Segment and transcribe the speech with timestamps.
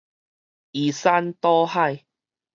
[0.71, 2.07] 移山倒海